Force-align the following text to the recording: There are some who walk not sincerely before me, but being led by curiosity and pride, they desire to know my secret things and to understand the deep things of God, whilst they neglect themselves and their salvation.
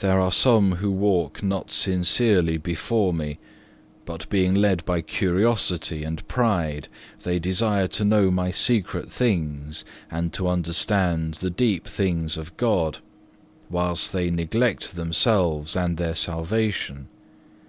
There 0.00 0.18
are 0.20 0.32
some 0.32 0.72
who 0.78 0.90
walk 0.90 1.40
not 1.40 1.70
sincerely 1.70 2.56
before 2.56 3.12
me, 3.12 3.38
but 4.04 4.28
being 4.28 4.52
led 4.52 4.84
by 4.84 5.00
curiosity 5.00 6.02
and 6.02 6.26
pride, 6.26 6.88
they 7.22 7.38
desire 7.38 7.86
to 7.86 8.04
know 8.04 8.32
my 8.32 8.50
secret 8.50 9.08
things 9.08 9.84
and 10.10 10.32
to 10.32 10.48
understand 10.48 11.34
the 11.34 11.50
deep 11.50 11.86
things 11.86 12.36
of 12.36 12.56
God, 12.56 12.98
whilst 13.70 14.12
they 14.12 14.28
neglect 14.28 14.96
themselves 14.96 15.76
and 15.76 15.98
their 15.98 16.16
salvation. 16.16 17.06